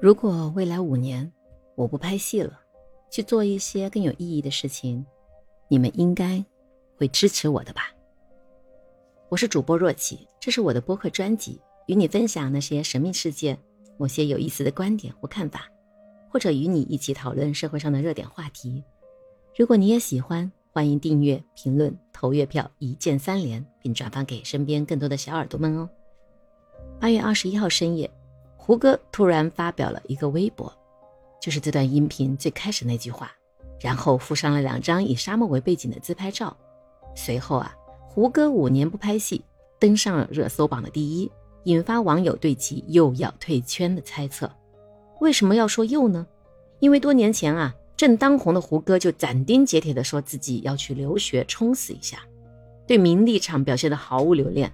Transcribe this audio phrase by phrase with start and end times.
[0.00, 1.30] 如果未来五年
[1.74, 2.58] 我不拍戏了，
[3.10, 5.04] 去做一些更有意义的事情，
[5.68, 6.42] 你们应该
[6.96, 7.82] 会支持我的吧？
[9.28, 13.58] 我是主播若琪，这是我的播客专辑，与你分享那些神秘事件、
[13.98, 15.68] 某些有意思的观点或看法，
[16.30, 18.82] 或者与你一起讨论社会上的热点话题。
[19.54, 25.86] 如果你也喜欢，欢迎订阅、评论、投月票，一键三连，并转发给身边更多的小耳朵们哦。
[26.98, 28.10] 八月二十一号深夜。
[28.70, 30.72] 胡歌突然发表了一个微博，
[31.42, 33.32] 就是这段音频最开始那句话，
[33.80, 36.56] 然后附上了两张以沙漠为背景的自拍照。
[37.16, 37.74] 随后啊，
[38.06, 39.44] 胡歌五年不拍戏，
[39.80, 41.28] 登上了热搜榜的第一，
[41.64, 44.48] 引发网友对其又要退圈的猜测。
[45.20, 46.24] 为什么要说又呢？
[46.78, 52.20] 因为多年前啊，正当红的胡歌就斩钉截铁地说自己要去留学冲刺一下，
[52.86, 54.72] 对名利场表现得毫无留恋。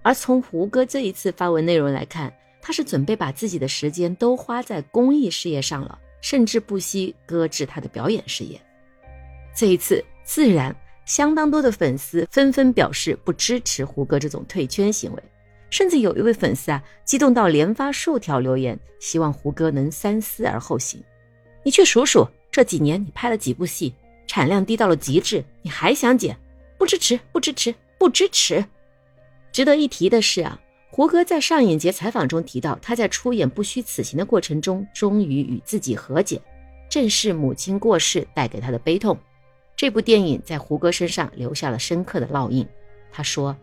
[0.00, 2.32] 而从胡歌这一次发文内容来看，
[2.68, 8.60] 他是准备把自己的时间都花在公益事业上了，甚至不惜搁置他的表演事业。
[9.56, 15.22] 这一次，自然相当多的粉丝纷纷表示不支持胡歌这种退圈行为，
[15.70, 21.02] 甚至有一位粉丝啊，激动到连发数条留言，希望胡歌能三思而后行。
[21.62, 23.94] 你去数数这几年你拍了几部戏，
[24.26, 26.38] 产量低到了极致，你还想减？
[26.76, 28.62] 不支持，不支持，不支持。
[29.52, 30.60] 值得一提的是啊。
[30.90, 36.40] 胡歌在上影节采访中提到，他在出演《不虚此行》的过程中，终于与自己和解，
[36.88, 39.16] 正是母亲过世带给他的悲痛。
[39.76, 42.66] 这部电影在胡歌身上留下了深刻的烙印。
[43.12, 43.56] 他说：“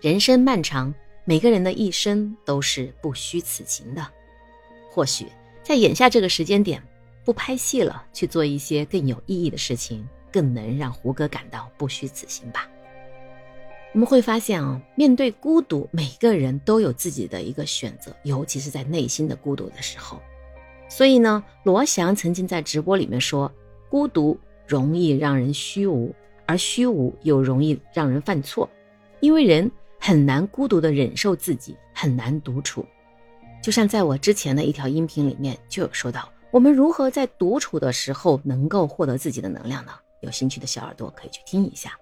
[0.00, 4.06] 人生漫长，每个人的一生都是不虚此行的。
[4.90, 5.26] 或许
[5.62, 6.82] 在眼下这个时间点，
[7.24, 12.66] 不拍戏了，去做一些更有意义的事情，更能让胡歌感到不虚此行吧。”
[14.00, 20.18] 我们会发现啊，面对孤独，每个人都有自己的一个选择，尤其是在内心的孤独的时候。
[20.88, 23.52] 所以呢，罗翔曾经在直播里面说，
[23.90, 26.14] 孤独容易让人虚无，
[26.46, 28.66] 而虚无又容易让人犯错，
[29.20, 32.82] 因为人很难孤独的忍受自己，很难独处。
[33.62, 39.92] 就像在我之前的一条音频里面就有说到，我们如何在独处的时候能够获得自己的能量呢？
[40.22, 41.92] 有兴趣的小耳朵可以去听一下。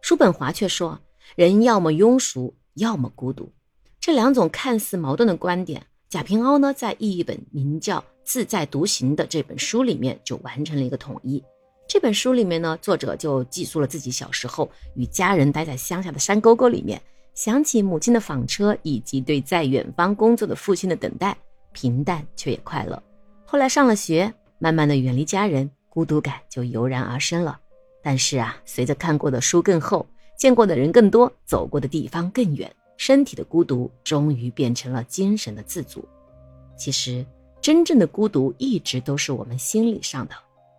[0.00, 1.00] 叔本华却说。
[1.36, 3.52] 人要么庸俗，要么孤独，
[4.00, 11.42] 这两种看似矛盾的观点，贾平凹呢，在一本名叫《自在独行》的这本书里面就完成了一个统一。
[11.88, 17.00] 这本书里面呢，作者就记述了自己小时候与家人待在乡下的山沟沟里面，
[17.34, 21.36] 想起母亲的纺车，以及对在远方工作的父亲的等待，
[21.72, 23.02] 平淡却也快乐。
[23.44, 27.58] 后来上了学，慢慢的远离家人，孤独感就油然而生了。
[28.02, 30.06] 但是啊，随着看过的书更厚。
[30.40, 36.02] 见过的人更多，走过的地方更远，身体的孤独终于变成了精神的自足。
[36.78, 37.22] 其实，
[37.60, 40.34] 真正的孤独一直都是我们心理上的。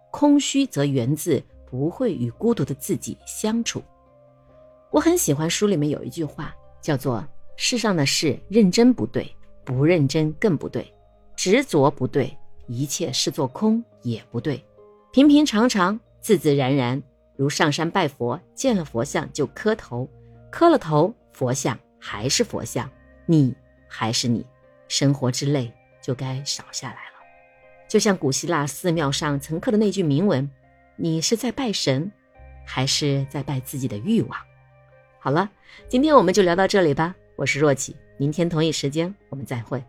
[0.09, 1.39] 空虚则源自
[1.69, 3.83] 不会与孤独的自己相处。
[4.89, 6.51] 我很喜欢书里面有一句话，
[6.81, 7.23] 叫做
[7.55, 9.31] “世上的事，认真不对，
[9.63, 10.91] 不认真更不对，
[11.35, 12.35] 执着不对，
[12.65, 14.65] 一切视作空也不对，
[15.13, 16.99] 平平常常，自自然然。”
[17.41, 20.07] 如上山拜佛，见了佛像就磕头，
[20.51, 22.87] 磕了头，佛像还是佛像，
[23.25, 23.51] 你
[23.87, 24.45] 还是你，
[24.87, 27.15] 生活之累就该少下来了。
[27.87, 30.47] 就像古希腊寺庙上曾刻的那句铭文
[30.95, 32.11] ：“你是在拜神，
[32.63, 34.39] 还是在拜自己的欲望？”
[35.17, 35.49] 好了，
[35.87, 37.15] 今天我们就聊到这里吧。
[37.35, 39.83] 我是若启，明天同一时间我们再会。